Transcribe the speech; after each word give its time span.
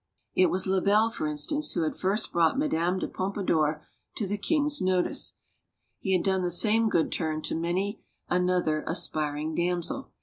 It 0.33 0.47
was 0.47 0.65
Lebel, 0.65 1.11
for 1.11 1.27
instance, 1.27 1.73
who 1.73 1.83
had 1.83 1.95
first 1.95 2.33
brought 2.33 2.57
Madame 2.57 2.97
d': 2.97 3.05
Pompadour 3.05 3.85
to 4.15 4.25
the 4.25 4.39
king's 4.39 4.81
notice. 4.81 5.35
He 5.99 6.13
had 6.13 6.23
done 6.23 6.41
the 6.41 6.49
same 6.49 6.89
good 6.89 7.11
turn 7.11 7.43
to 7.43 7.53
many 7.55 8.01
another 8.27 8.83
aspiring 8.87 9.53
damsel. 9.53 10.09